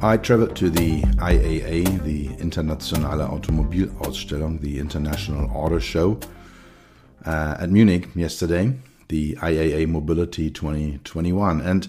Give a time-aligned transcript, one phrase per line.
[0.00, 6.20] I traveled to the IAA, the Internationale Automobilausstellung, the International Auto Show,
[7.26, 11.60] uh, at Munich yesterday, the IAA Mobility 2021.
[11.60, 11.88] And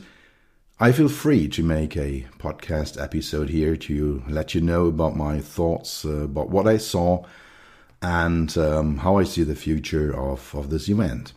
[0.79, 5.39] I feel free to make a podcast episode here to let you know about my
[5.39, 7.25] thoughts uh, about what I saw
[8.01, 11.33] and um, how I see the future of, of this event.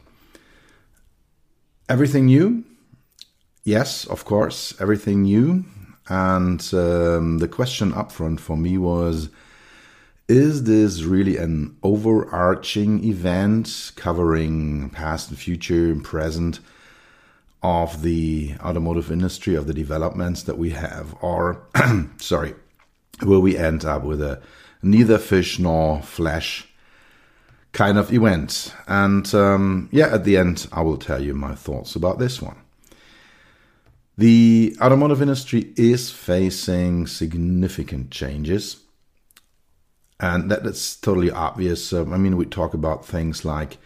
[1.86, 2.64] Everything new?
[3.62, 5.66] Yes, of course, everything new.
[6.08, 9.28] And um, the question up front for me was
[10.28, 16.60] Is this really an overarching event covering past and future and present
[17.62, 21.14] of the automotive industry, of the developments that we have?
[21.20, 21.62] Or,
[22.18, 22.54] sorry,
[23.22, 24.42] will we end up with a
[24.82, 26.66] neither fish nor flesh
[27.72, 28.74] kind of event?
[28.88, 32.56] And um, yeah, at the end, I will tell you my thoughts about this one.
[34.18, 38.76] The automotive industry is facing significant changes.
[40.20, 41.92] And that, that's totally obvious.
[41.92, 43.78] I mean, we talk about things like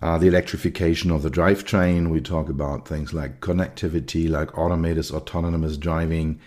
[0.00, 2.10] uh, the electrification of the drivetrain.
[2.10, 6.40] We talk about things like connectivity, like automated autonomous driving,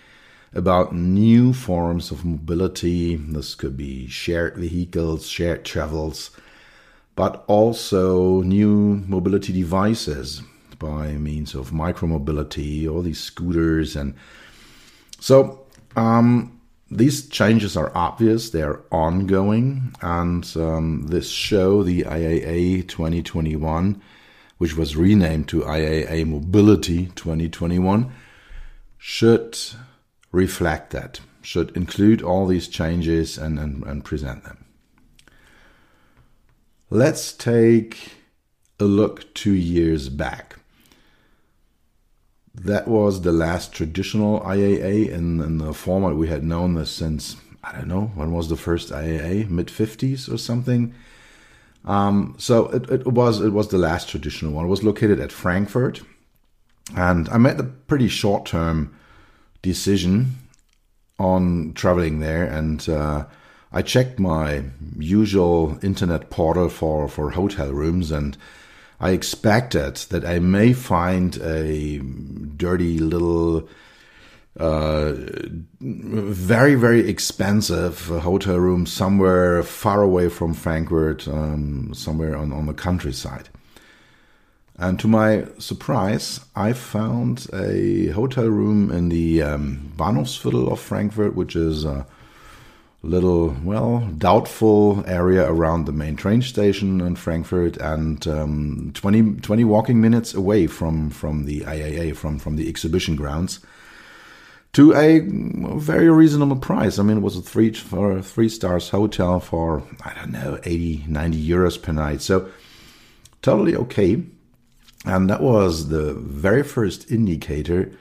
[0.54, 3.18] about new forms of mobility.
[3.18, 6.32] This could be shared vehicles, shared travels,
[7.16, 10.42] but also new mobility devices
[10.84, 14.14] by means of micromobility, all these scooters, and
[15.20, 16.60] so um,
[16.92, 18.50] these changes are obvious.
[18.50, 24.02] They are ongoing, and um, this show, the IAA 2021,
[24.58, 28.12] which was renamed to IAA Mobility 2021,
[28.98, 29.58] should
[30.32, 31.22] reflect that.
[31.42, 34.66] Should include all these changes and, and, and present them.
[36.90, 38.14] Let's take
[38.80, 40.58] a look two years back
[42.56, 47.72] that was the last traditional IAA in, the format we had known this since I
[47.74, 50.94] don't know when was the first IAA mid 50s or something.
[51.86, 54.66] Um, so it, it was it was the last traditional one.
[54.66, 56.02] It was located at Frankfurt,
[56.96, 58.96] and I made a pretty short term
[59.62, 60.38] decision
[61.20, 63.26] on traveling there, and uh,
[63.72, 64.64] I checked my
[64.98, 68.38] usual internet portal for for hotel rooms and
[69.00, 73.68] I expected that I may find a dirty little,
[74.60, 75.14] uh,
[75.82, 82.74] very, very expensive hotel room somewhere far away from Frankfurt, um, somewhere on, on the
[82.74, 83.50] countryside.
[84.78, 91.36] And to my surprise, I found a hotel room in the um, Bahnhofsviertel of Frankfurt,
[91.36, 92.06] which is uh,
[93.04, 99.64] little, well, doubtful area around the main train station in Frankfurt and um, 20, 20
[99.66, 103.60] walking minutes away from, from the IAA, from, from the exhibition grounds,
[104.72, 106.98] to a very reasonable price.
[106.98, 110.60] I mean, it was a three, for a three stars hotel for, I don't know,
[110.64, 112.22] 80, 90 euros per night.
[112.22, 112.50] So
[113.42, 114.24] totally okay.
[115.06, 117.92] And that was the very first indicator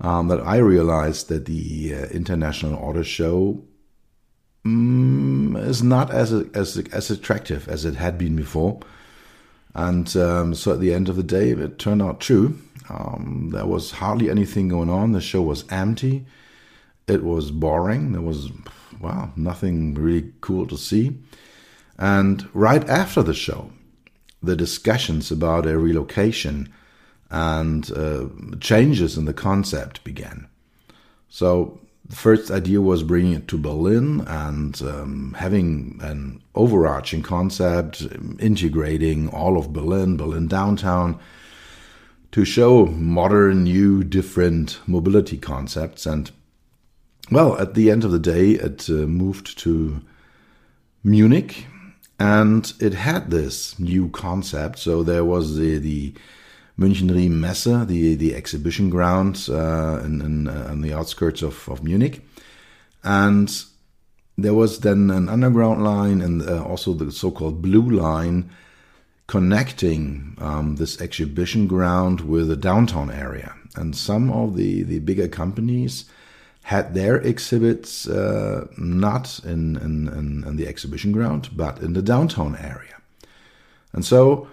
[0.00, 3.62] um, that I realized that the uh, International Auto Show
[4.66, 8.80] mm, is not as as as attractive as it had been before.
[9.74, 12.58] And um, so at the end of the day, it turned out true.
[12.88, 15.12] Um, there was hardly anything going on.
[15.12, 16.24] The show was empty.
[17.06, 18.12] It was boring.
[18.12, 18.50] There was,
[19.00, 21.18] wow, nothing really cool to see.
[21.98, 23.70] And right after the show,
[24.42, 26.72] the discussions about a relocation
[27.30, 28.28] and uh,
[28.60, 30.48] changes in the concept began.
[31.28, 38.06] So the first idea was bringing it to Berlin and um, having an overarching concept,
[38.38, 41.18] integrating all of Berlin, Berlin downtown,
[42.30, 46.06] to show modern, new, different mobility concepts.
[46.06, 46.30] And
[47.30, 50.00] well, at the end of the day, it uh, moved to
[51.02, 51.66] Munich,
[52.20, 54.78] and it had this new concept.
[54.78, 56.14] So there was the the
[56.78, 61.82] München Messe, the the exhibition ground uh, in, in uh, on the outskirts of, of
[61.82, 62.22] Munich,
[63.02, 63.64] and
[64.38, 68.50] there was then an underground line and uh, also the so-called blue line
[69.26, 73.54] connecting um, this exhibition ground with the downtown area.
[73.74, 76.04] And some of the, the bigger companies
[76.62, 82.02] had their exhibits uh, not in, in, in, in, the exhibition ground, but in the
[82.02, 82.96] downtown area.
[83.92, 84.48] And so,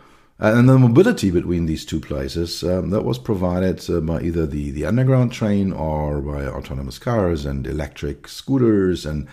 [0.51, 4.72] and the mobility between these two places um, that was provided uh, by either the,
[4.72, 9.06] the underground train or by autonomous cars and electric scooters.
[9.06, 9.28] And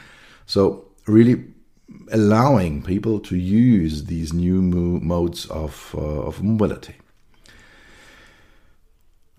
[0.46, 1.44] so, really
[2.12, 6.94] allowing people to use these new mo- modes of, uh, of mobility.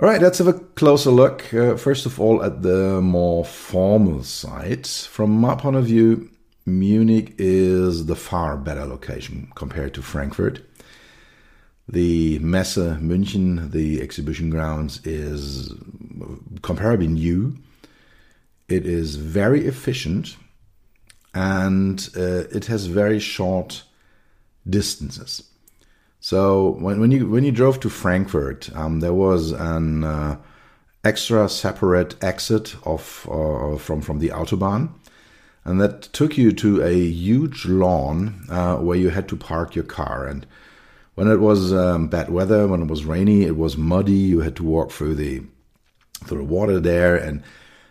[0.02, 1.54] All right, let's have a closer look.
[1.54, 4.88] Uh, first of all, at the more formal side.
[4.88, 6.30] From my point of view,
[6.66, 10.60] Munich is the far better location compared to Frankfurt.
[11.92, 15.74] The Messe München, the exhibition grounds, is
[16.62, 17.58] comparably new.
[18.70, 20.38] It is very efficient
[21.34, 23.84] and uh, it has very short
[24.70, 25.44] distances.
[26.20, 30.38] So when, when you when you drove to Frankfurt, um, there was an uh,
[31.04, 34.90] extra separate exit of uh, from from the autobahn,
[35.66, 39.86] and that took you to a huge lawn uh, where you had to park your
[39.86, 40.28] car.
[40.28, 40.46] And
[41.16, 44.14] when it was um, bad weather, when it was rainy, it was muddy.
[44.14, 45.44] You had to walk through the
[46.26, 47.44] through the water there, and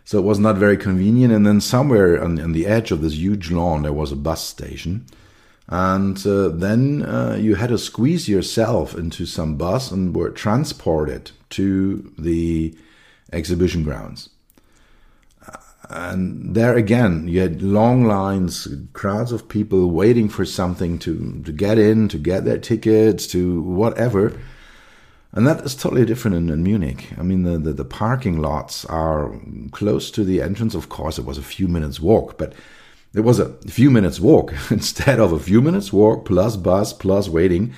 [0.05, 1.33] so it was not very convenient.
[1.33, 4.45] And then somewhere on, on the edge of this huge lawn, there was a bus
[4.45, 5.07] station
[5.71, 11.31] and uh, then uh, you had to squeeze yourself into some bus and were transported
[11.51, 12.77] to the
[13.33, 14.31] exhibition grounds.
[15.89, 21.53] And there again, you had long lines, crowds of people waiting for something to, to
[21.53, 24.39] get in, to get their tickets, to whatever.
[25.33, 27.13] And that is totally different in, in Munich.
[27.17, 29.33] I mean, the, the, the parking lots are
[29.71, 30.75] close to the entrance.
[30.75, 32.53] Of course, it was a few minutes walk, but
[33.15, 37.29] it was a few minutes walk instead of a few minutes walk plus bus plus
[37.29, 37.73] waiting.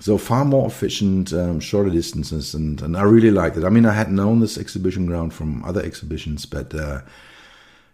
[0.00, 3.64] So far more efficient, um, shorter distances, and, and I really liked it.
[3.64, 7.00] I mean, I had known this exhibition ground from other exhibitions, but uh,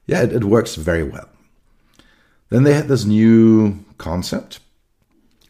[0.06, 1.28] yeah, it, it works very well.
[2.50, 4.60] Then they had this new concept,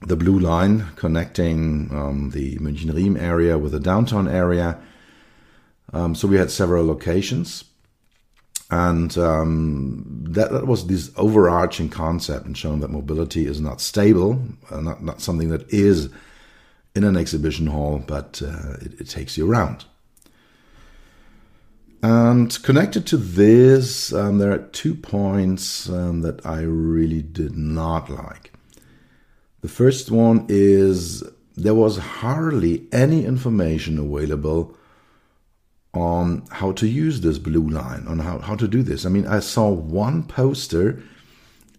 [0.00, 4.78] the blue line connecting um, the München Riem area with the downtown area.
[5.92, 7.64] Um, so we had several locations
[8.70, 14.42] and um, that, that, was this overarching concept and showing that mobility is not stable,
[14.70, 16.08] uh, not, not something that is
[16.94, 19.84] in an exhibition hall, but uh, it, it, takes you around.
[22.02, 28.10] And connected to this, um, there are two points um, that I really did not
[28.10, 28.52] like.
[29.62, 31.24] The first one is
[31.56, 34.76] there was hardly any information available
[35.94, 39.06] on how to use this blue line, on how, how to do this.
[39.06, 41.02] I mean, I saw one poster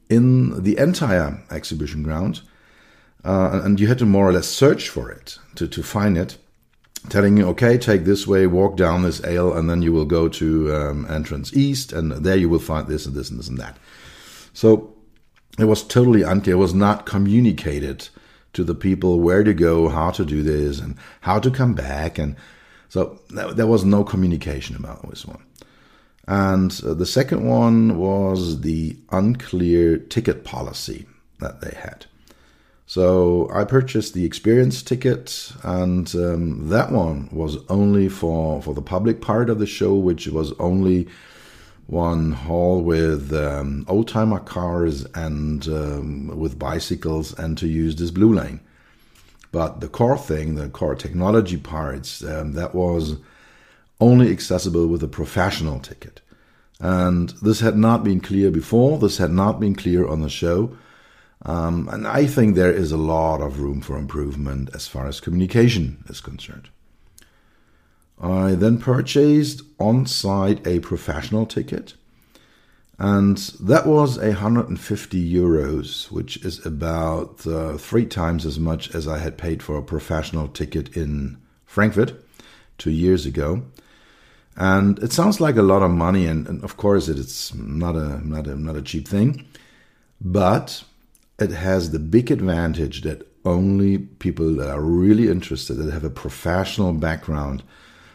[0.09, 2.41] in the entire exhibition ground,
[3.25, 6.37] uh, and you had to more or less search for it to, to find it,
[7.09, 10.29] telling you, okay, take this way, walk down this aisle, and then you will go
[10.29, 13.57] to um, entrance east, and there you will find this and this and this and
[13.57, 13.77] that.
[14.53, 14.93] So
[15.57, 16.55] it was totally unclear.
[16.55, 18.09] It was not communicated
[18.53, 22.17] to the people where to go, how to do this, and how to come back,
[22.19, 22.35] and
[22.89, 25.43] so there was no communication about this one.
[26.27, 31.05] And uh, the second one was the unclear ticket policy
[31.39, 32.05] that they had.
[32.87, 38.81] So I purchased the experience ticket, and um, that one was only for, for the
[38.81, 41.07] public part of the show, which was only
[41.87, 48.11] one hall with um, old timer cars and um, with bicycles, and to use this
[48.11, 48.59] blue lane.
[49.51, 53.17] But the core thing, the core technology parts, um, that was
[53.99, 56.21] only accessible with a professional ticket.
[56.79, 60.77] And this had not been clear before, this had not been clear on the show.
[61.41, 65.19] Um, and I think there is a lot of room for improvement as far as
[65.19, 66.69] communication is concerned.
[68.19, 71.93] I then purchased on site a professional ticket
[72.97, 79.17] and that was 150 euros, which is about uh, three times as much as I
[79.17, 82.13] had paid for a professional ticket in Frankfurt
[82.77, 83.63] two years ago.
[84.55, 88.25] And it sounds like a lot of money, and, and of course it's not a
[88.25, 89.45] not a not a cheap thing,
[90.21, 90.81] but
[91.39, 96.09] it has the big advantage that only people that are really interested, that have a
[96.09, 97.63] professional background,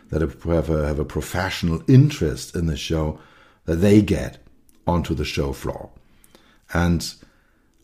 [0.09, 3.19] that have a, have a professional interest in the show,
[3.67, 4.39] that they get
[4.87, 5.91] onto the show floor.
[6.73, 7.15] And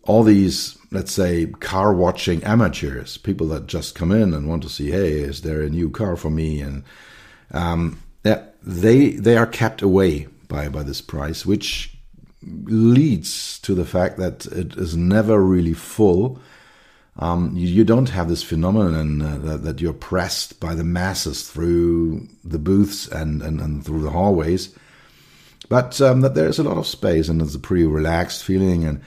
[0.03, 4.69] all these, let's say, car watching amateurs, people that just come in and want to
[4.69, 6.61] see, hey, is there a new car for me?
[6.61, 6.85] And
[7.53, 11.96] um, yeah, they they are kept away by by this price, which
[12.47, 16.41] leads to the fact that it is never really full.
[17.19, 21.49] Um, you, you, don't have this phenomenon uh, that, that, you're pressed by the masses
[21.49, 24.75] through the booths and, and, and through the hallways,
[25.71, 29.01] but um, that there's a lot of space and it's a pretty relaxed feeling and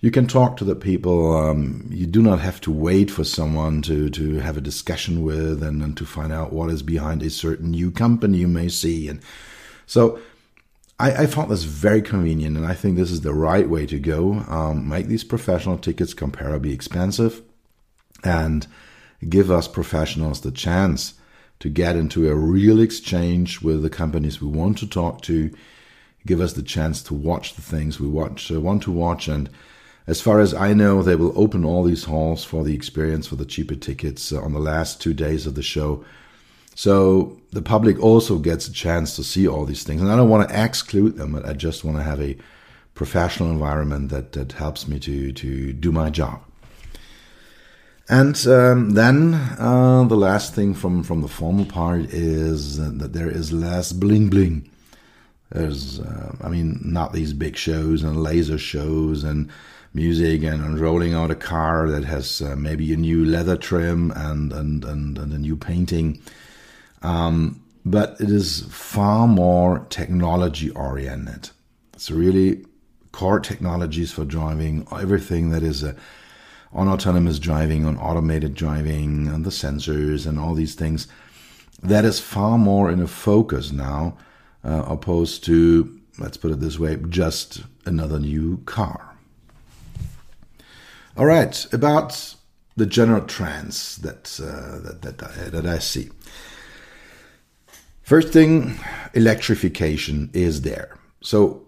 [0.00, 1.34] you can talk to the people.
[1.34, 5.62] Um, you do not have to wait for someone to, to have a discussion with
[5.62, 9.08] and, and to find out what is behind a certain new company you may see.
[9.08, 9.20] And
[9.86, 10.20] so
[10.98, 13.98] I, I found this very convenient, and I think this is the right way to
[13.98, 14.44] go.
[14.48, 17.42] Um, make these professional tickets comparably expensive,
[18.24, 18.66] and
[19.28, 21.14] give us professionals the chance
[21.58, 25.50] to get into a real exchange with the companies we want to talk to.
[26.26, 29.50] Give us the chance to watch the things we watch uh, want to watch, and
[30.06, 33.36] as far as I know, they will open all these halls for the experience for
[33.36, 36.04] the cheaper tickets uh, on the last two days of the show.
[36.76, 40.02] So the public also gets a chance to see all these things.
[40.02, 42.36] And I don't want to exclude them, but I just want to have a
[42.94, 46.42] professional environment that, that helps me to, to do my job.
[48.10, 53.30] And um, then uh, the last thing from, from the formal part is that there
[53.30, 54.70] is less bling bling.
[55.50, 59.50] There's, uh, I mean, not these big shows and laser shows and
[59.94, 64.10] music and, and rolling out a car that has uh, maybe a new leather trim
[64.10, 66.20] and, and, and, and a new painting.
[67.06, 71.50] Um, but it is far more technology oriented.
[71.94, 72.64] It's really
[73.12, 75.94] core technologies for driving, everything that is uh,
[76.72, 81.06] on autonomous driving, on automated driving, and the sensors and all these things.
[81.80, 84.18] That is far more in a focus now,
[84.64, 89.14] uh, opposed to, let's put it this way, just another new car.
[91.16, 92.34] All right, about
[92.76, 96.10] the general trends that uh, that that that I see.
[98.06, 98.78] First thing,
[99.14, 100.96] electrification is there.
[101.22, 101.66] So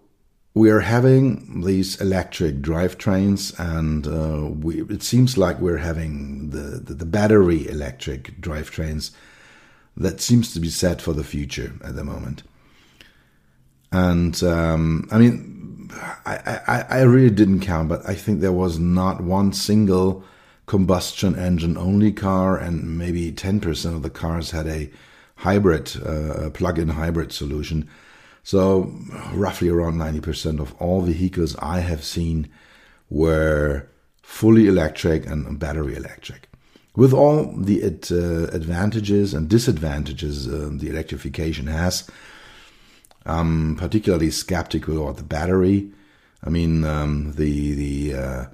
[0.54, 6.78] we are having these electric drivetrains, and uh, we, it seems like we're having the,
[6.78, 9.10] the, the battery electric drivetrains
[9.96, 12.44] that seems to be set for the future at the moment.
[13.90, 15.90] And um, I mean,
[16.24, 20.22] I, I, I really didn't count, but I think there was not one single
[20.66, 24.88] combustion engine only car, and maybe 10% of the cars had a
[25.38, 27.88] hybrid, uh, plug-in hybrid solution.
[28.42, 28.92] So
[29.32, 32.48] roughly around 90% of all vehicles I have seen
[33.08, 33.88] were
[34.22, 36.48] fully electric and battery electric.
[36.96, 42.10] With all the uh, advantages and disadvantages uh, the electrification has,
[43.24, 45.92] I'm particularly skeptical about the battery.
[46.42, 48.44] I mean, um, the the uh,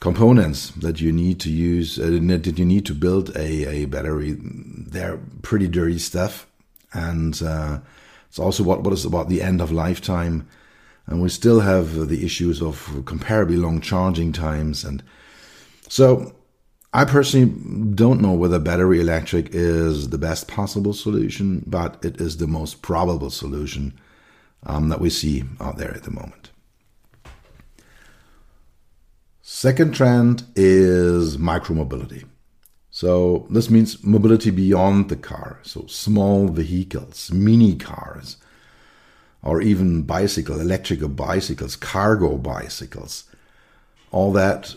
[0.00, 4.36] components that you need to use uh, that you need to build a, a battery
[4.38, 6.46] they're pretty dirty stuff
[6.92, 7.78] and uh,
[8.28, 10.46] it's also what what is about the end of lifetime
[11.06, 15.02] and we still have the issues of comparably long charging times and
[15.88, 16.32] so
[16.92, 17.52] I personally
[17.94, 22.80] don't know whether battery electric is the best possible solution, but it is the most
[22.80, 23.98] probable solution
[24.64, 26.47] um, that we see out there at the moment.
[29.50, 32.26] Second trend is micromobility.
[32.90, 35.60] So this means mobility beyond the car.
[35.62, 38.36] So small vehicles, mini cars,
[39.42, 43.24] or even bicycle, electrical bicycles, cargo bicycles.
[44.10, 44.76] All that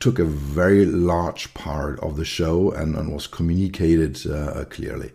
[0.00, 5.12] took a very large part of the show and, and was communicated uh, clearly.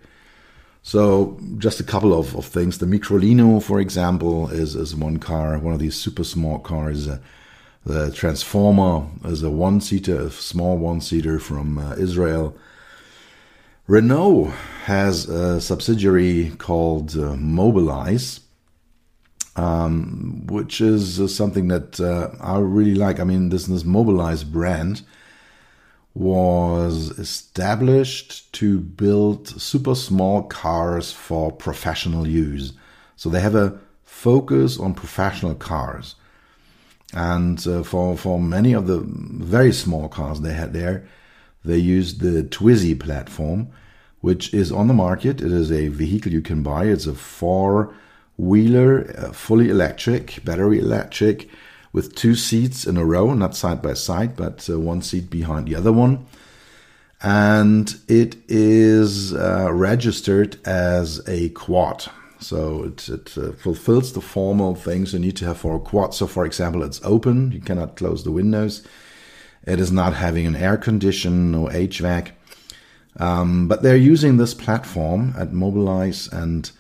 [0.84, 2.78] So just a couple of, of things.
[2.78, 7.08] The Microlino, for example, is, is one car, one of these super small cars.
[7.08, 7.18] Uh,
[7.86, 12.56] the Transformer is a one seater, a small one seater from uh, Israel.
[13.88, 14.54] Renault
[14.86, 18.42] has a subsidiary called uh, Mobilize,
[19.56, 23.20] um, which is uh, something that uh, I really like.
[23.20, 25.02] I mean, this, this Mobilize brand
[26.14, 32.74] was established to build super small cars for professional use.
[33.16, 36.16] So they have a focus on professional cars.
[37.14, 41.06] And uh, for for many of the very small cars they had there,
[41.64, 43.70] they used the Twizy platform,
[44.22, 45.42] which is on the market.
[45.42, 46.86] It is a vehicle you can buy.
[46.86, 47.94] It's a four
[48.38, 51.50] wheeler, uh, fully electric, battery electric,
[51.94, 55.68] with two seats in a row, not side by side, but uh, one seat behind
[55.68, 56.26] the other one.
[57.22, 62.10] And it is uh, registered as a quad.
[62.42, 66.14] So it, it uh, fulfills the formal things you need to have for a quad.
[66.14, 68.86] So, for example, it's open; you cannot close the windows.
[69.66, 72.32] It is not having an air condition, no HVAC.
[73.18, 76.72] Um, but they're using this platform at Mobilize and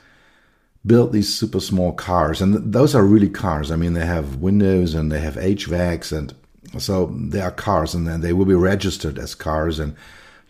[0.85, 3.69] build these super small cars, and th- those are really cars.
[3.69, 6.33] I mean, they have windows and they have HVACs, and
[6.81, 9.95] so they are cars, and then they will be registered as cars, and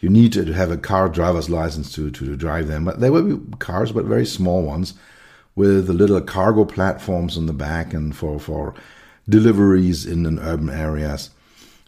[0.01, 2.83] you need to have a car driver's license to, to, to drive them.
[2.83, 4.95] But they will be cars, but very small ones,
[5.55, 8.73] with the little cargo platforms on the back and for for
[9.29, 11.29] deliveries in, in urban areas.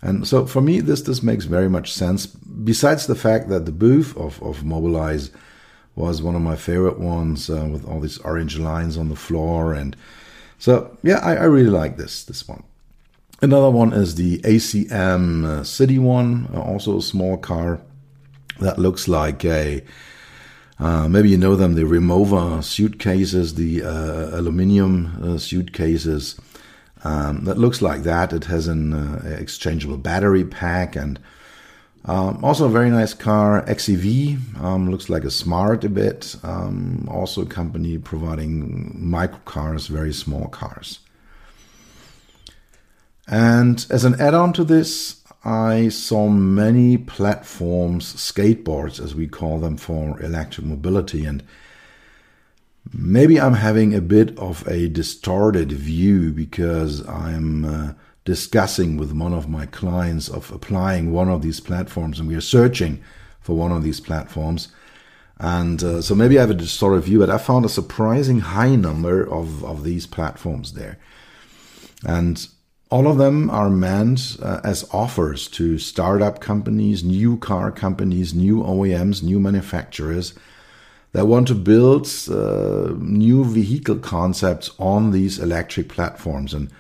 [0.02, 2.28] And so for me, this this makes very much sense.
[2.28, 5.32] Besides the fact that the booth of, of Mobilize
[5.96, 9.74] was one of my favorite ones uh, with all these orange lines on the floor,
[9.74, 9.96] and
[10.60, 12.64] so yeah, I, I really like this this one.
[13.42, 17.82] Another one is the ACM uh, City one, uh, also a small car
[18.60, 19.84] that looks like a
[20.80, 26.36] uh, maybe you know them, the Rimowa suitcases, the uh, aluminium uh, suitcases
[27.04, 28.34] um, that looks like that.
[28.34, 31.20] It has an uh, exchangeable battery pack and
[32.06, 34.62] um, also a very nice car, XEV.
[34.62, 36.36] Um, looks like a smart a bit.
[36.44, 41.00] Um, also a company providing micro cars, very small cars.
[43.26, 49.78] And as an add-on to this, I saw many platforms, skateboards as we call them
[49.78, 51.44] for electric mobility and
[52.92, 57.94] Maybe I'm having a bit of a distorted view because I'm uh,
[58.26, 62.42] discussing with one of my clients of applying one of these platforms and we are
[62.42, 63.02] searching
[63.40, 64.68] for one of these platforms.
[65.40, 68.76] And uh, so maybe I have a distorted view, but I found a surprising high
[68.76, 71.00] number of, of these platforms there.
[72.06, 72.48] And
[72.90, 78.62] all of them are meant uh, as offers to startup companies, new car companies, new
[78.62, 80.34] OEMs, new manufacturers
[81.14, 86.56] they want to build uh, new vehicle concepts on these electric platforms.
[86.56, 86.72] And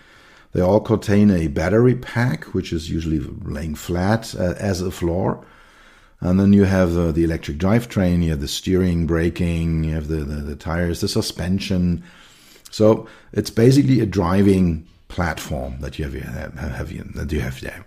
[0.54, 5.46] they all contain a battery pack, which is usually laying flat uh, as a floor.
[6.20, 10.08] And then you have uh, the electric drivetrain, you have the steering, braking, you have
[10.08, 12.04] the, the, the, tires, the suspension.
[12.72, 17.86] So it's basically a driving platform that you have, have, have that you have there.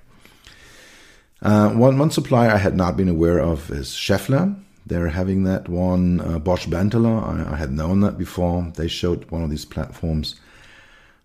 [1.42, 4.54] Uh, one, one supplier I had not been aware of is Schaeffler.
[4.86, 6.20] They're having that one.
[6.20, 8.72] Uh, Bosch Benteler, I, I, had known that before.
[8.76, 10.36] They showed one of these platforms.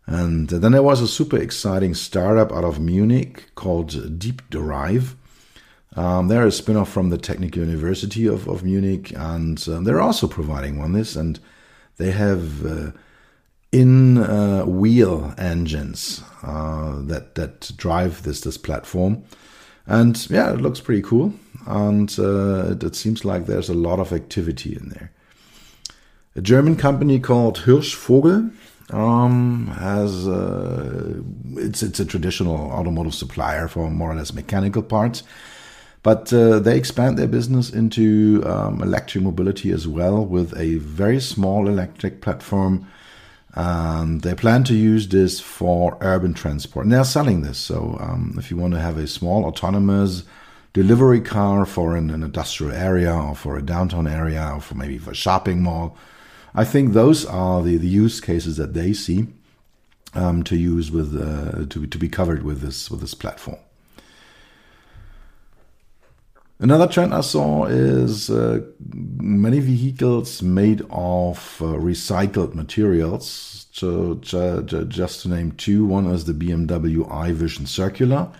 [0.07, 5.15] And uh, then there was a super exciting startup out of Munich called Deep Drive.
[5.95, 10.01] Um, they're a spin off from the Technical University of, of Munich, and uh, they're
[10.01, 11.15] also providing one this.
[11.15, 11.39] And
[11.97, 12.91] they have uh,
[13.71, 19.23] in uh, wheel engines uh, that, that drive this, this platform.
[19.87, 21.33] And yeah, it looks pretty cool
[21.65, 25.11] and uh, it, seems like there's a lot of activity in there.
[26.35, 28.53] A German company called Hirschvogel
[28.91, 31.21] um, has uh,
[31.55, 35.23] it's it's a traditional automotive supplier for more or less mechanical parts,
[36.03, 41.19] but uh, they expand their business into um, electric mobility as well with a very
[41.19, 42.87] small electric platform.
[43.53, 46.85] And they plan to use this for urban transport.
[46.85, 47.57] And they're selling this.
[47.57, 50.23] So um, if you want to have a small autonomous
[50.73, 54.97] delivery car for an, an, industrial area or for a downtown area or for maybe
[54.97, 55.97] for a shopping mall.
[56.55, 59.27] I think those are the, the use cases that they see
[60.13, 63.57] um, to use with uh, to to be covered with this with this platform.
[66.61, 68.61] Another trend I saw is uh,
[68.93, 73.65] many vehicles made of uh, recycled materials.
[73.71, 78.31] So, just to name two, one is the BMW i Vision Circular.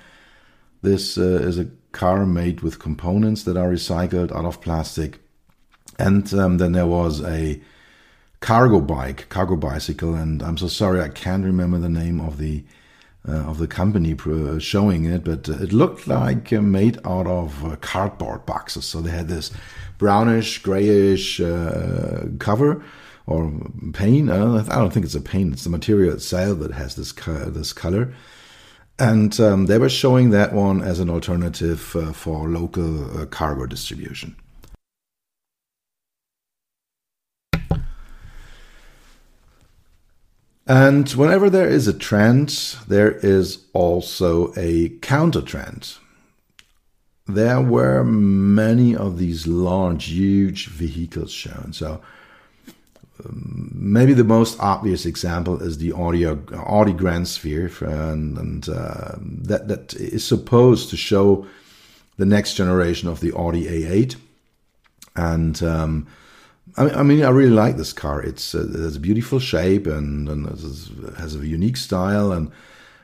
[0.84, 5.20] This uh, is a car made with components that are recycled out of plastic.
[5.98, 7.60] And um, then there was a
[8.40, 12.64] cargo bike, cargo bicycle, and I'm so sorry I can't remember the name of the
[13.26, 17.76] of the company uh, showing it, but it looked like uh, made out of uh,
[17.78, 18.86] cardboard boxes.
[18.86, 19.52] So they had this
[19.98, 22.84] brownish, grayish uh, cover
[23.28, 23.52] or
[23.94, 24.32] paint.
[24.32, 28.14] I don't think it's a paint; it's the material itself that has this this color.
[28.98, 33.66] And um, they were showing that one as an alternative uh, for local uh, cargo
[33.66, 34.36] distribution.
[40.72, 45.96] And whenever there is a trend, there is also a counter trend.
[47.28, 51.74] There were many of these large, huge vehicles shown.
[51.74, 52.00] So
[53.30, 59.94] maybe the most obvious example is the Audi Grand Sphere, and, and uh, that that
[59.96, 61.46] is supposed to show
[62.16, 64.16] the next generation of the Audi A8,
[65.18, 66.08] and um,
[66.78, 68.22] I mean, I really like this car.
[68.22, 70.46] It's uh, it has a beautiful shape and, and
[71.18, 72.52] has a unique style and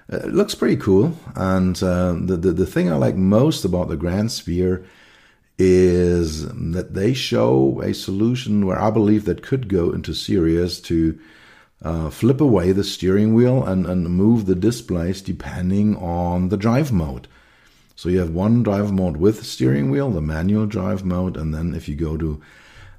[0.10, 1.18] it looks pretty cool.
[1.36, 4.86] And uh, the, the the thing I like most about the Grand Sphere
[5.58, 11.20] is that they show a solution where I believe that could go into series to
[11.82, 16.92] uh, flip away the steering wheel and, and move the displays depending on the drive
[16.92, 17.28] mode.
[17.96, 21.74] So you have one drive mode with steering wheel, the manual drive mode, and then
[21.74, 22.40] if you go to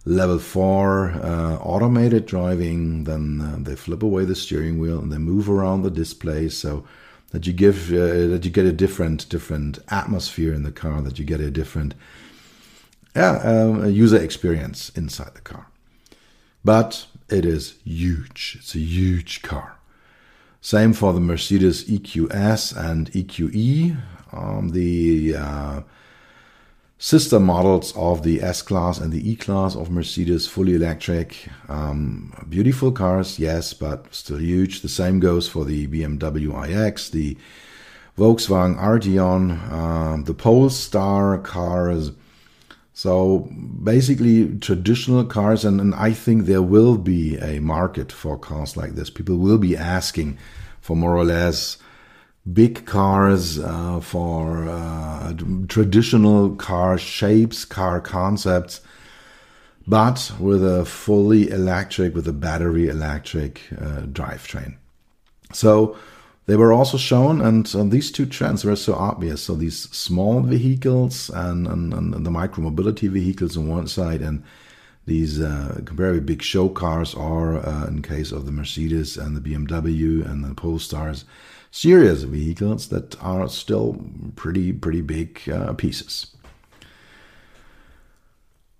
[0.09, 5.19] level four uh, automated driving, then uh, they flip away the steering wheel and they
[5.19, 6.85] move around the display so
[7.31, 11.19] that you give uh, that you get a different different atmosphere in the car, that
[11.19, 11.95] you get a different
[13.15, 15.67] yeah um, user experience inside the car.
[16.65, 18.57] But it is huge.
[18.61, 19.77] It's a huge car.
[20.63, 24.01] Same for the Mercedes EQS and EQE.
[24.33, 25.81] Um, the uh,
[26.99, 31.49] sister models of the S Class and the E Class of Mercedes, fully electric.
[31.69, 34.83] Um, beautiful cars, yes, but still huge.
[34.83, 37.37] The same goes for the BMW iX, the
[38.19, 42.11] Volkswagen Arteon, uh, the Polestar cars.
[42.93, 43.49] So
[43.85, 48.97] basically, traditional cars, and, and I think there will be a market for cars like
[48.97, 49.09] this.
[49.09, 50.37] People will be asking
[50.81, 51.79] for more or less
[52.53, 55.35] big cars, uh, for uh,
[55.69, 58.81] traditional car shapes, car concepts,
[59.87, 64.77] but with a fully electric, with a battery electric uh, drivetrain.
[65.53, 65.97] So
[66.47, 69.43] they were also shown, and uh, these two trends were so obvious.
[69.43, 72.31] So these small vehicles and, and, and the
[73.11, 74.43] vehicles on one side, and
[75.07, 79.41] these uh, very big show cars are, uh, in case of the Mercedes and the
[79.41, 81.25] BMW and the Polestars,
[81.79, 83.97] serious vehicles that are still
[84.35, 86.35] pretty pretty big uh, pieces.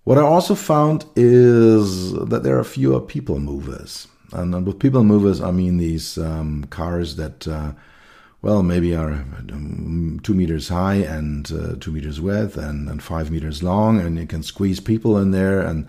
[0.03, 5.39] What I also found is that there are fewer people movers, and, with people movers
[5.39, 7.47] I mean these um, cars that.
[7.47, 7.71] Uh,
[8.41, 9.11] well, maybe are
[9.51, 14.17] um, two meters high and uh, two meters width and, and five meters long, and
[14.17, 15.85] you can squeeze people in there and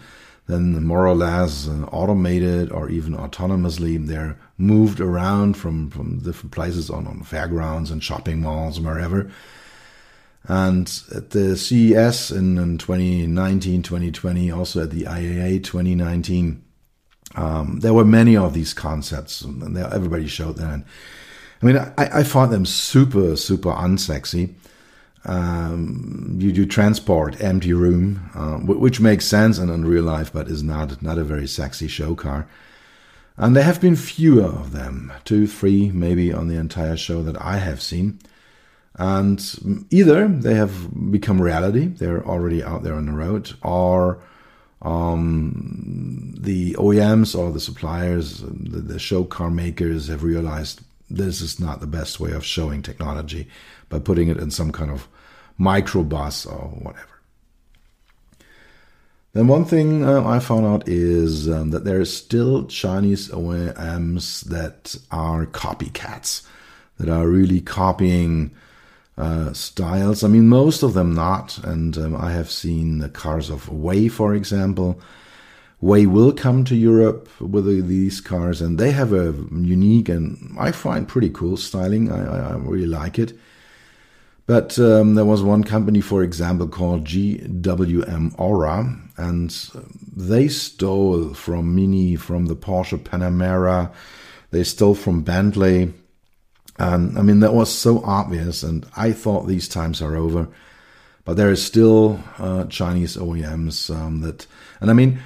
[0.51, 6.53] then more or less uh, automated or even autonomously they're moved around from, from different
[6.53, 9.31] places on, on fairgrounds and shopping malls and wherever.
[10.45, 16.65] And at the CES in, in 2019, 2020, also at the IAA 2019,
[17.37, 20.85] um, there were many of these concepts, and everybody showed them.
[21.63, 24.55] I mean, I, I found them super, super unsexy
[25.25, 30.49] um, you do transport empty room, uh, which makes sense in, in real life, but
[30.49, 32.47] is not not a very sexy show car.
[33.37, 37.41] And there have been fewer of them, two, three, maybe on the entire show that
[37.41, 38.19] I have seen.
[38.97, 44.21] And either they have become reality, they're already out there on the road, or
[44.83, 51.59] um, the OEMs or the suppliers, the, the show car makers have realized this is
[51.59, 53.49] not the best way of showing technology
[53.89, 55.09] by putting it in some kind of
[55.59, 57.07] microbus or whatever.
[59.33, 64.45] Then one thing uh, I found out is um, that there are still Chinese OEMs
[64.47, 66.45] that are copycats,
[66.99, 68.51] that are really copying
[69.17, 70.25] uh, styles.
[70.25, 71.59] I mean, most of them not.
[71.59, 75.01] And um, I have seen the cars of WEY, for example.
[75.81, 80.73] WEY will come to Europe with these cars, and they have a unique and I
[80.73, 82.13] find pretty cool styling.
[82.13, 83.33] I, I really like it.
[84.47, 89.51] But um, there was one company, for example, called GWM ORA, and
[90.15, 93.93] they stole from Mini, from the Porsche Panamera,
[94.51, 95.95] they stole from Bentley.
[96.79, 100.49] And I mean, that was so obvious, and I thought these times are over.
[101.25, 104.47] But there is still uh, Chinese OEMs um, that,
[104.81, 105.21] and I mean,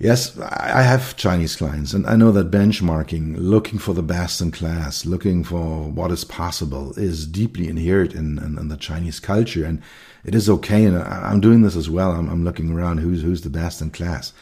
[0.00, 4.52] Yes, I have Chinese clients, and I know that benchmarking, looking for the best in
[4.52, 9.64] class, looking for what is possible, is deeply inherent in, in, in the Chinese culture,
[9.64, 9.82] and
[10.24, 10.84] it is okay.
[10.84, 12.12] And I'm doing this as well.
[12.12, 14.32] I'm, I'm, looking around who's who's the best in class.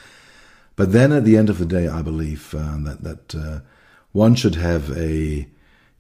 [0.77, 3.61] But then, at the end of the day, I believe uh, that that uh,
[4.12, 5.49] one should have a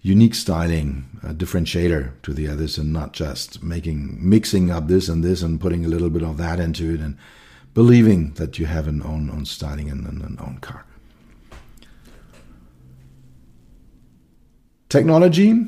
[0.02, 5.24] unique styling, a differentiator to the others, and not just making mixing up this and
[5.24, 7.16] this and putting a little bit of that into it and
[7.76, 10.82] believing that you have an own, own styling and an own car.
[14.88, 15.66] Technology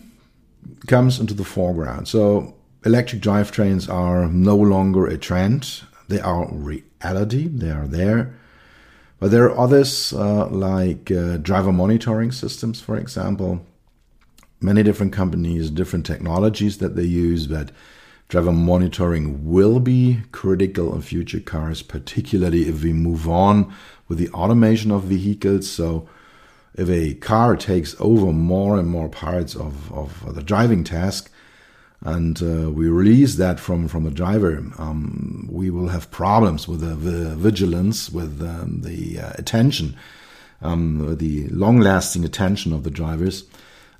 [0.86, 2.08] comes into the foreground.
[2.08, 2.54] So
[2.86, 5.82] electric drivetrains are no longer a trend.
[6.08, 7.46] They are reality.
[7.46, 8.34] They are there.
[9.20, 13.66] But there are others uh, like uh, driver monitoring systems, for example.
[14.62, 17.70] Many different companies, different technologies that they use, but
[18.28, 23.72] Driver monitoring will be critical in future cars, particularly if we move on
[24.06, 25.70] with the automation of vehicles.
[25.70, 26.06] So,
[26.74, 31.30] if a car takes over more and more parts of, of the driving task,
[32.02, 36.80] and uh, we release that from, from the driver, um, we will have problems with
[36.80, 39.96] the, the vigilance, with um, the uh, attention,
[40.60, 43.44] um, the long lasting attention of the drivers.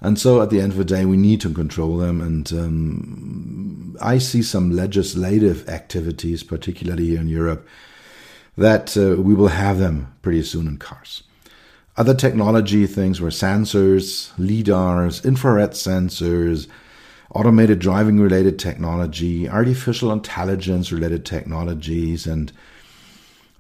[0.00, 2.20] And so at the end of the day, we need to control them.
[2.20, 7.66] And um, I see some legislative activities, particularly here in Europe,
[8.56, 11.24] that uh, we will have them pretty soon in cars.
[11.96, 16.68] Other technology things were sensors, LIDARs, infrared sensors,
[17.34, 22.24] automated driving related technology, artificial intelligence related technologies.
[22.24, 22.52] And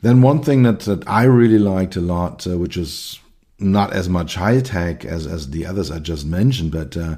[0.02, 3.18] then one thing that, that I really liked a lot, uh, which is
[3.58, 7.16] not as much high tech as, as the others I just mentioned, but uh,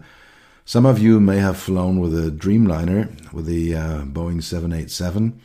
[0.65, 5.39] some of you may have flown with a Dreamliner, with the uh, Boeing 787,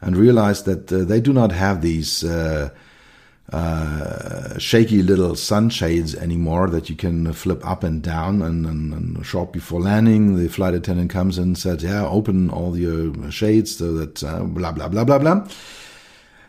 [0.00, 2.70] and realized that uh, they do not have these uh,
[3.52, 8.40] uh, shaky little sunshades anymore that you can flip up and down.
[8.40, 12.78] And, and, and, short before landing, the flight attendant comes and says, "Yeah, open all
[12.78, 15.46] your shades so that uh, blah blah blah blah blah."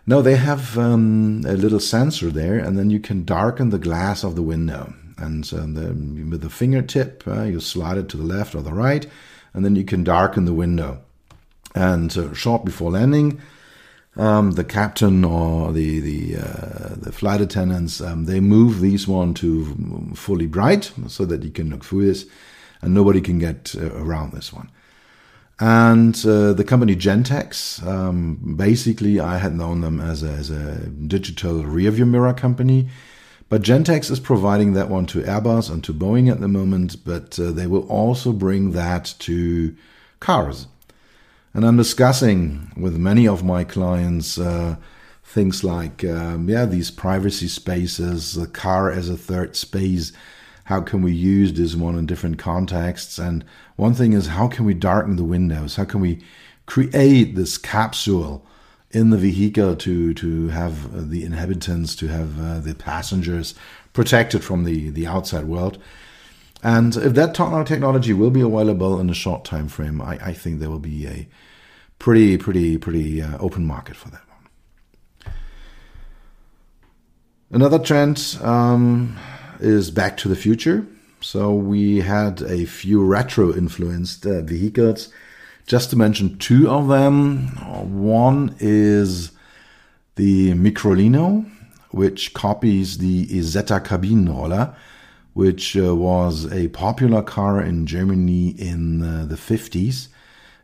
[0.06, 4.24] No, they have um, a little sensor there, and then you can darken the glass
[4.24, 4.94] of the window.
[5.18, 5.94] And so the,
[6.30, 9.08] with the fingertip, uh, you slide it to the left or the right,
[9.54, 11.02] and then you can darken the window.
[11.74, 13.39] And uh, short before landing,
[14.16, 19.34] um, the captain or the the uh, the flight attendants um, they move these one
[19.36, 22.26] to fully bright so that you can look through this,
[22.82, 24.70] and nobody can get uh, around this one.
[25.65, 30.89] And uh, the company Gentex, um, basically, I had known them as a, as a
[30.89, 32.89] digital rearview mirror company.
[33.47, 37.39] But Gentex is providing that one to Airbus and to Boeing at the moment, but
[37.39, 39.73] uh, they will also bring that to
[40.19, 40.67] cars.
[41.54, 44.76] And I'm discussing with many of my clients uh,
[45.23, 50.12] things like, um, yeah, these privacy spaces, the car as a third space.
[50.65, 53.17] How can we use this one in different contexts?
[53.17, 53.43] And
[53.76, 55.76] one thing is, how can we darken the windows?
[55.76, 56.21] How can we
[56.65, 58.45] create this capsule
[58.91, 63.56] in the vehicle to to have the inhabitants, to have uh, the passengers
[63.91, 65.78] protected from the the outside world?
[66.63, 70.60] And if that technology will be available in a short time frame, I, I think
[70.60, 71.28] there will be a
[71.99, 75.34] pretty, pretty, pretty uh, open market for that one.
[77.52, 79.17] Another trend um,
[79.63, 80.86] is Back to the Future.
[81.21, 85.10] So we had a few retro influenced uh, vehicles.
[85.65, 87.47] Just to mention two of them.
[88.04, 89.32] One is
[90.15, 91.49] the Microlino,
[91.91, 94.76] which copies the Isetta Kabinenroller,
[95.34, 100.10] which uh, was a popular car in Germany in uh, the 50s.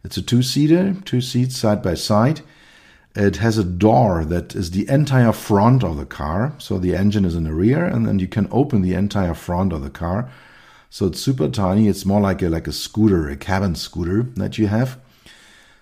[0.04, 2.42] It's a two seater, two seats side by side.
[3.16, 6.54] It has a door that is the entire front of the car.
[6.58, 9.74] So the engine is in the rear, and then you can open the entire front
[9.74, 10.32] of the car.
[10.90, 11.88] So it's super tiny.
[11.88, 15.00] It's more like a like a scooter, a cabin scooter that you have.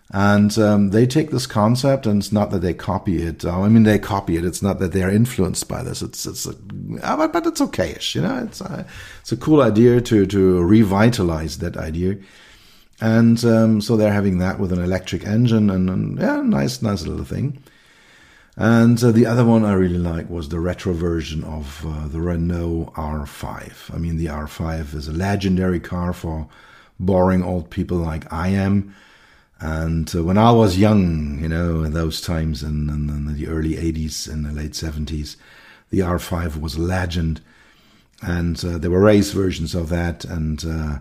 [0.10, 3.44] And um, they take this concept, and it's not that they copy it.
[3.44, 4.46] Uh, I mean, they copy it.
[4.46, 6.02] It's not that they are influenced by this.
[6.02, 6.56] It's it's a,
[7.04, 8.16] uh, but, but it's okayish.
[8.16, 8.84] You know, it's a, uh,
[9.20, 12.18] it's a cool idea to to revitalize that idea.
[13.00, 17.06] And um, so they're having that with an electric engine, and, and yeah, nice, nice
[17.06, 17.62] little thing.
[18.56, 22.20] And uh, the other one I really like was the retro version of uh, the
[22.20, 23.94] Renault R5.
[23.94, 26.48] I mean, the R5 is a legendary car for
[27.00, 28.96] boring old people like I am.
[29.60, 33.48] And uh, when I was young, you know, in those times in, in, in, the
[33.48, 35.36] early 80s and the late 70s,
[35.92, 37.42] the R5 was a legend.
[38.24, 40.26] And uh, there were race versions of that.
[40.26, 41.00] And uh,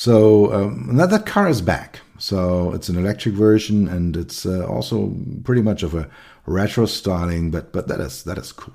[0.00, 2.00] so um, that, that car is back.
[2.16, 6.08] So it's an electric version, and it's uh, also pretty much of a
[6.46, 8.72] retro styling, but but that is that is cool.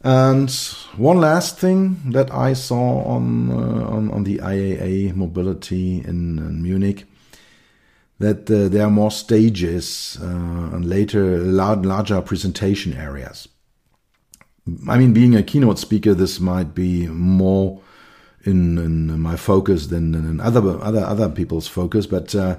[0.00, 0.50] And
[0.96, 6.62] one last thing that I saw on uh, on, on, the IAA mobility in, in
[6.62, 7.04] Munich,
[8.20, 13.48] that uh, there are more stages uh, and later larger presentation areas.
[14.88, 17.82] I mean, being a keynote speaker, this might be more
[18.44, 22.06] in, in my focus than in other other other people's focus.
[22.06, 22.58] But uh,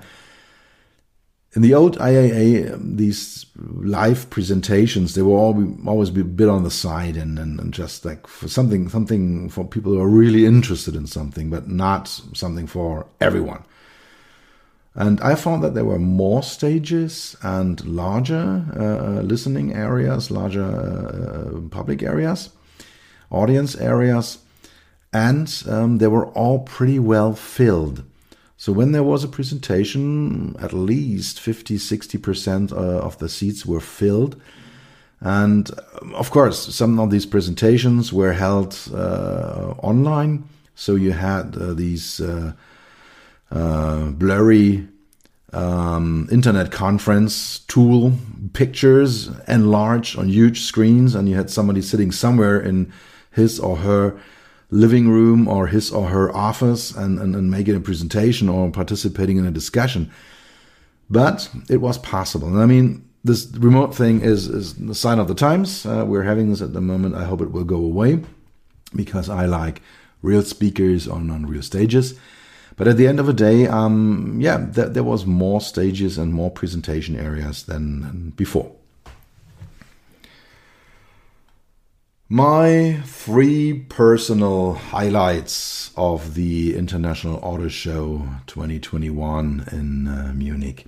[1.54, 5.56] in the old IAA, these live presentations they all
[5.88, 9.50] always be a bit on the side and, and, and, just like for something something
[9.50, 13.64] for people who are really interested in something, but not something for everyone.
[14.98, 21.60] And I found that there were more stages and larger uh, listening areas, larger uh,
[21.70, 22.50] public areas,
[23.30, 24.38] audience areas
[25.16, 28.04] and um, they were all pretty well filled.
[28.58, 33.80] So when there was a presentation, at least 50, 60% uh, of the seats were
[33.80, 34.36] filled.
[35.22, 40.44] And um, of course, some of these presentations were held uh, online.
[40.76, 42.52] So you had uh, these uh,
[43.52, 44.86] uh, blurry
[45.54, 48.12] um, internet conference tool
[48.52, 52.92] pictures enlarged on huge screens, and you had somebody sitting somewhere in
[53.32, 54.20] his or her
[54.70, 59.38] living room or his or her office and, and, and making a presentation or participating
[59.38, 60.12] in a discussion.
[61.10, 62.48] But it was possible.
[62.48, 65.86] And I mean, this remote thing is, is the sign of the times.
[65.86, 67.16] Uh, we're having this at the moment.
[67.16, 68.24] I hope it will go away
[68.96, 69.82] because I like
[70.22, 72.20] real speakers on, on real stages.
[72.78, 76.34] But at the end of the day, um, yeah, th- there was more stages and
[76.34, 78.72] more presentation areas than before.
[82.28, 90.88] My three personal highlights of the International Auto Show 2021 in uh, Munich.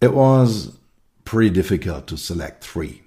[0.00, 0.76] It was
[1.24, 3.02] pretty difficult to select three.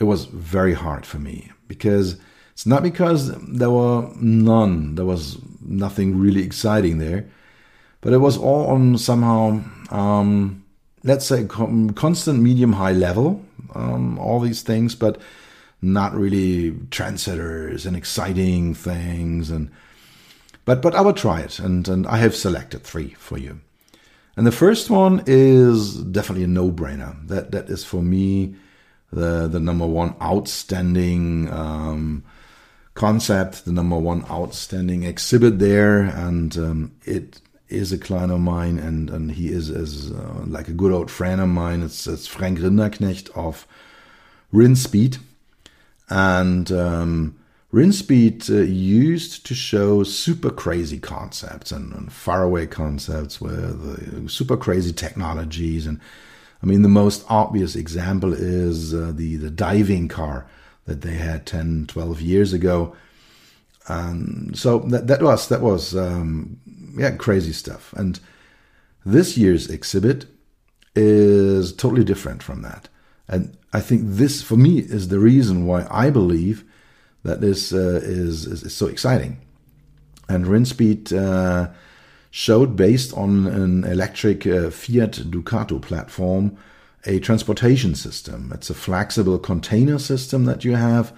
[0.00, 2.16] It was very hard for me because
[2.50, 7.24] it's not because there were none, there was nothing really exciting there,
[8.00, 10.64] but it was all on somehow, um,
[11.04, 13.44] let's say, constant medium high level,
[13.76, 15.20] um, all these things, but
[15.82, 19.50] not really trendsetters and exciting things.
[19.50, 19.70] And
[20.64, 23.60] but but I will try it, and and I have selected three for you.
[24.36, 27.26] And the first one is definitely a no-brainer.
[27.28, 28.54] That that is for me
[29.12, 32.24] the the number one outstanding um,
[32.94, 38.78] concept, the number one outstanding exhibit there, and um, it is a client of mine,
[38.78, 41.82] and and he is as uh, like a good old friend of mine.
[41.82, 43.66] It's it's Frank Rinderknecht of
[44.52, 45.18] Rinspeed,
[46.10, 47.38] and um,
[47.72, 54.92] uh, used to show super crazy concepts and, and faraway concepts with uh, super crazy
[54.92, 56.00] technologies and
[56.62, 60.46] I mean, the most obvious example is uh, the, the diving car
[60.84, 62.94] that they had 10, 12 years ago.
[63.88, 66.60] And so that, that was, that was, um,
[66.96, 67.94] yeah, crazy stuff.
[67.94, 68.20] And
[69.06, 70.26] this year's exhibit
[70.94, 72.88] is totally different from that.
[73.30, 76.64] And I think this, for me, is the reason why I believe
[77.22, 79.40] that this uh, is, is, is, so exciting.
[80.28, 81.70] And Rinspeed uh,
[82.30, 86.56] showed, based on an electric uh, Fiat Ducato platform,
[87.06, 88.50] a transportation system.
[88.52, 91.16] It's a flexible container system that you have,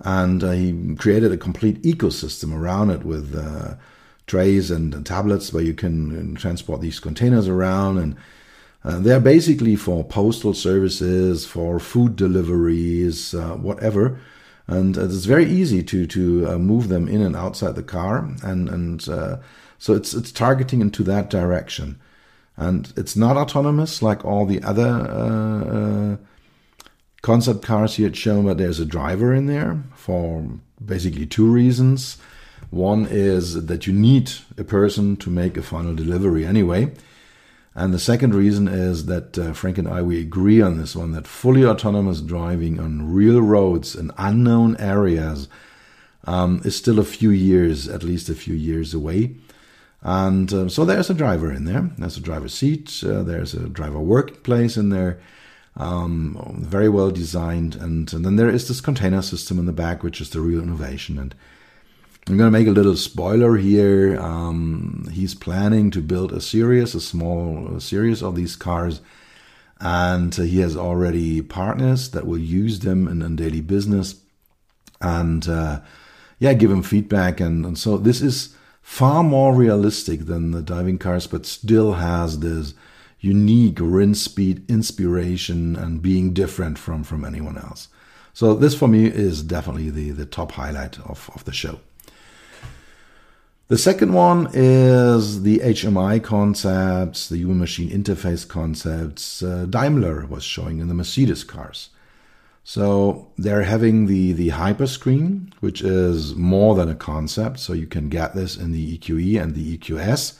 [0.00, 3.74] and uh, he created a complete ecosystem around it with uh,
[4.26, 8.16] trays and, and, tablets where you can transport these containers around and
[8.86, 14.18] uh, they're basically for postal services, for food deliveries, uh, whatever.
[14.66, 18.68] And it's very easy to to uh, move them in and outside the car, and
[18.68, 19.36] and uh,
[19.78, 22.00] so it's it's targeting into that direction
[22.56, 26.16] and it's not autonomous like all the other uh, uh,
[27.22, 30.48] concept cars he had shown, but there's a driver in there for
[30.84, 32.16] basically two reasons.
[32.70, 36.92] One is that you need a person to make a final delivery anyway.
[37.78, 41.12] And the second reason is that uh, Frank and I, we agree on this one
[41.12, 45.46] that fully autonomous driving on real roads in unknown areas
[46.24, 49.36] um, is still a few years, at least a few years away.
[50.00, 51.90] And um, so there's a driver in there.
[51.98, 53.02] There's a driver seat.
[53.04, 55.20] Uh, there's a driver workplace in there.
[55.76, 57.74] Um, very well designed.
[57.76, 60.62] And, and, then there is this container system in the back, which is the real
[60.62, 61.18] innovation.
[61.18, 61.34] And
[62.28, 64.20] I'm going to make a little spoiler here.
[64.20, 69.00] Um, he's planning to build a series, a small series of these cars.
[69.78, 74.16] And he has already partners that will use them in, in daily business.
[75.00, 75.82] And uh,
[76.40, 77.38] yeah, give him feedback.
[77.38, 82.40] And, and so this is far more realistic than the diving cars, but still has
[82.40, 82.74] this
[83.20, 87.86] unique Rinspeed inspiration and being different from, from anyone else.
[88.34, 91.78] So this for me is definitely the, the top highlight of, of the show.
[93.68, 100.44] The second one is the HMI concepts, the human machine interface concepts uh, Daimler was
[100.44, 101.90] showing in the Mercedes cars.
[102.62, 107.58] So they're having the, the hyperscreen, which is more than a concept.
[107.58, 110.38] So you can get this in the EQE and the EQS.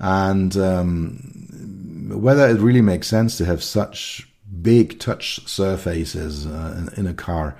[0.00, 4.28] And um, whether it really makes sense to have such
[4.62, 7.56] big touch surfaces uh, in, in a car.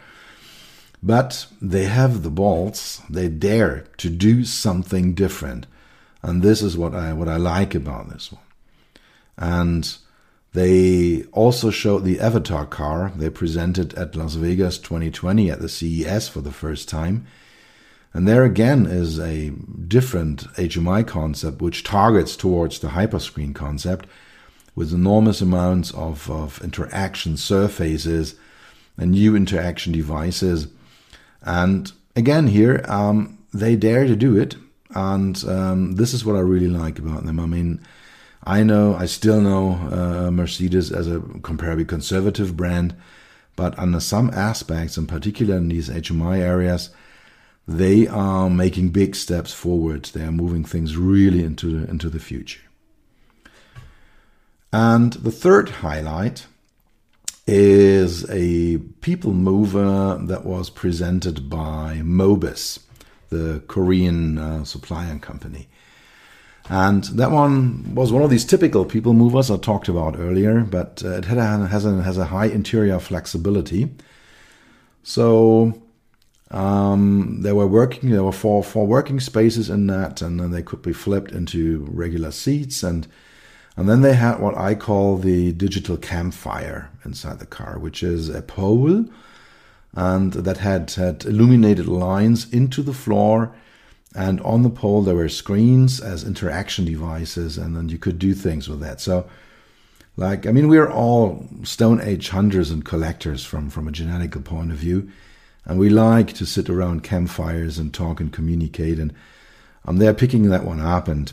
[1.07, 5.69] But they have the balls, they dare to do something different.
[6.21, 8.43] And this is what I what I like about this one.
[9.39, 9.97] And
[10.53, 16.29] they also showed the Avatar car they presented at Las Vegas 2020 at the CES
[16.29, 17.25] for the first time.
[18.13, 19.51] And there again is a
[19.87, 24.09] different HMI concept which targets towards the hyperscreen concept
[24.75, 28.35] with enormous amounts of, of interaction surfaces
[28.99, 30.67] and new interaction devices.
[31.47, 34.57] And again, here, um, they dare to do it.
[34.95, 37.39] And um, this is what I really like about them.
[37.41, 37.81] I mean,
[38.45, 42.95] I know, I still know uh, Mercedes as a comparably conservative brand,
[43.55, 46.91] but under some aspects, in particular in these HMI areas,
[47.69, 50.05] they are making big steps forward.
[50.07, 52.61] They are moving things really into the, into the future.
[54.73, 56.47] And the third highlight
[57.47, 62.81] is a people mover that was presented by Mobis,
[63.29, 65.69] the Korean uh, supplier company.
[66.69, 71.03] And that one was one of these typical people movers I talked about earlier, but
[71.05, 73.95] uh, it a, has, a, has a high interior flexibility.
[75.05, 75.81] So
[76.51, 78.11] um, they were working.
[78.11, 81.87] There were four four working spaces in that, and then they could be flipped into
[81.89, 82.83] regular seats.
[82.83, 83.07] And
[83.77, 88.29] and then they had what I call the digital campfire inside the car, which is
[88.29, 89.07] a pole,
[89.95, 93.55] and that had had illuminated lines into the floor
[94.17, 98.33] and on the pole, there were screens as interaction devices, and then you could do
[98.33, 98.99] things with that.
[98.99, 99.29] So,
[100.17, 104.73] like, I mean, we're all Stone Age hunters and collectors from, from a genetical point
[104.73, 105.11] of view.
[105.67, 108.99] And we like to sit around campfires and talk and communicate.
[108.99, 109.13] And
[109.85, 111.09] I'm there picking that one up.
[111.09, 111.31] And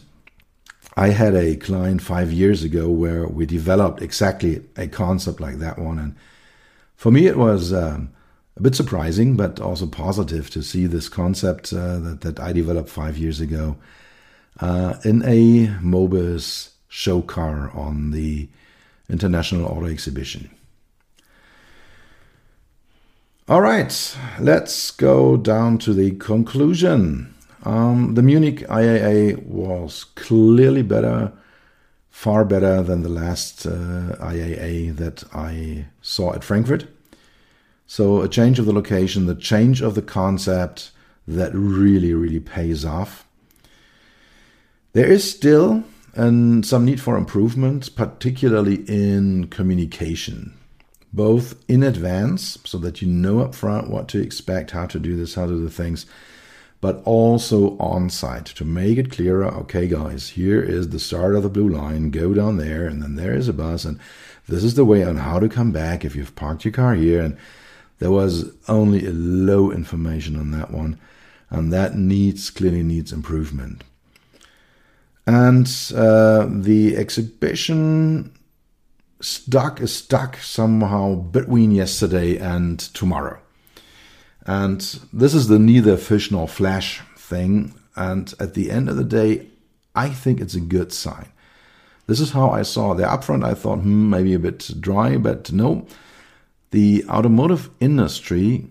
[0.96, 5.80] I had a client five years ago where we developed exactly a concept like that
[5.80, 6.00] one.
[6.00, 6.16] And
[6.96, 7.74] for me, it was.
[7.74, 8.14] Um,
[8.56, 12.89] a bit surprising, but also positive to see this concept uh, that, that I developed
[12.89, 13.78] five years ago
[14.60, 18.48] uh, in a Mobis show car on the
[19.10, 20.50] International Auto Exhibition.
[23.50, 27.32] All right, let's go down to the conclusion.
[27.64, 31.32] Um, the Munich IAA was clearly better,
[32.09, 36.88] far better than the last uh, IAA that I saw at Frankfurt.
[37.88, 40.91] So a change of the location, the change of the concept
[41.28, 43.26] that really, really pays off.
[44.91, 45.84] There is still
[46.16, 50.53] and some need for improvement, particularly in communication,
[51.11, 55.36] both in advance, so that you know upfront what to expect, how to do this,
[55.36, 56.05] how to do things,
[56.84, 59.45] but also on site to make it clearer.
[59.45, 62.09] Okay, guys, here is the start of the blue line.
[62.09, 63.97] Go down there, and then there is a bus, and
[64.49, 67.21] this is the way on how to come back if you've parked your car here,
[67.21, 67.38] and
[67.99, 70.99] there was only a low information on that one,
[71.49, 73.81] and that needs clearly needs improvement.
[75.25, 75.65] And
[75.95, 78.34] uh, the exhibition
[79.21, 83.39] stuck is stuck somehow between yesterday and tomorrow.
[84.46, 84.82] And
[85.12, 87.74] this is the neither fish nor flesh thing.
[87.96, 89.48] And at the end of the day,
[89.96, 91.28] I think it's a good sign.
[92.08, 93.46] This is how I saw the upfront.
[93.46, 95.88] I thought, hmm, maybe a bit dry, but no,
[96.72, 98.68] the automotive industry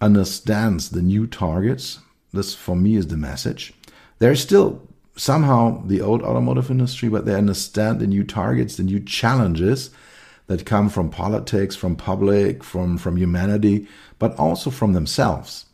[0.00, 1.98] understands the new targets.
[2.32, 3.72] This, for me, is the message.
[4.18, 9.00] There's still somehow the old automotive industry, but they understand the new targets, the new
[9.00, 9.90] challenges
[10.46, 13.86] that come from politics, from public, from, from humanity,
[14.18, 15.66] but also from themselves.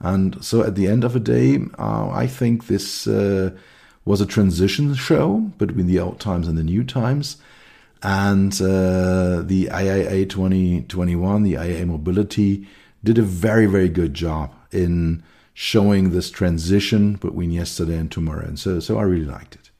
[0.00, 3.50] And so at the end of the day, uh, I think this uh,
[4.04, 7.36] was a transition show between the old times and the new times.
[8.02, 12.66] And uh, the IAA 2021, the IAA Mobility,
[13.04, 15.22] did a very, very good job in
[15.52, 18.46] showing this transition between yesterday and tomorrow.
[18.46, 19.70] And so, so I really liked it.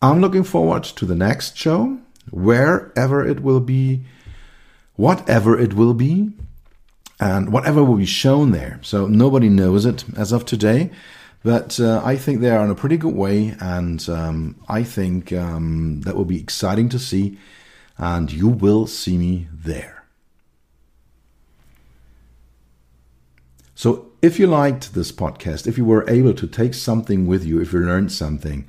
[0.00, 1.98] I'm looking forward to the next show,
[2.30, 4.04] wherever it will be,
[4.96, 6.30] whatever it will be,
[7.20, 8.78] and whatever will be shown there.
[8.82, 10.90] So nobody knows it as of today.
[11.44, 15.32] But uh, I think they are in a pretty good way, and um, I think
[15.32, 17.38] um, that will be exciting to see.
[17.96, 20.04] And you will see me there.
[23.74, 27.60] So, if you liked this podcast, if you were able to take something with you,
[27.60, 28.68] if you learned something,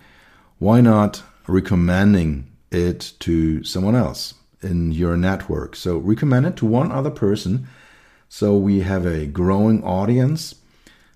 [0.59, 5.75] why not recommending it to someone else in your network?
[5.75, 7.67] So, recommend it to one other person
[8.27, 10.55] so we have a growing audience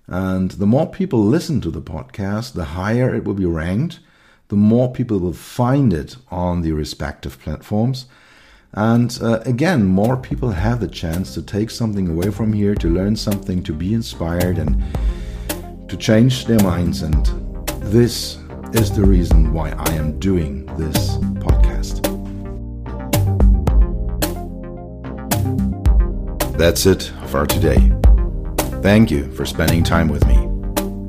[0.06, 4.00] and the more people listen to the podcast, the higher it will be ranked,
[4.48, 8.06] the more people will find it on the respective platforms.
[8.72, 12.90] And uh, again, more people have the chance to take something away from here, to
[12.90, 14.82] learn something, to be inspired, and
[15.88, 17.02] to change their minds.
[17.02, 17.24] And
[17.80, 18.36] this
[18.74, 22.02] is the reason why I am doing this podcast.
[26.58, 27.92] That's it for today.
[28.82, 30.48] Thank you for spending time with me.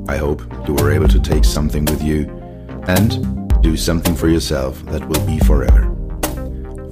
[0.08, 2.28] I hope you were able to take something with you
[2.86, 5.92] and do something for yourself that will be forever.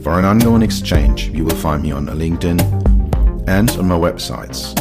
[0.02, 2.60] For an ongoing exchange, you will find me on LinkedIn
[3.48, 4.74] and on my websites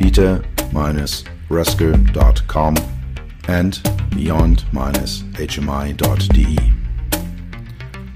[0.00, 2.74] peter-rusker.com
[3.48, 3.80] and
[4.10, 4.72] beyond-hmi.de.